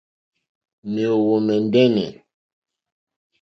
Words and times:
Mèóhwò 0.93 1.35
mɛ̀ndɛ́nɛ̀. 1.45 2.11